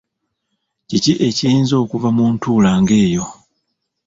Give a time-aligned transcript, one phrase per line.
[0.87, 3.25] Kiki ekiyinza okuva mu ntuula ng’eyo?